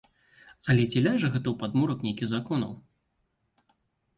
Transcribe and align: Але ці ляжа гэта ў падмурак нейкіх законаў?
Але 0.73 0.83
ці 0.91 1.03
ляжа 1.07 1.29
гэта 1.35 1.47
ў 1.51 1.55
падмурак 1.65 1.99
нейкіх 2.07 2.27
законаў? 2.33 2.73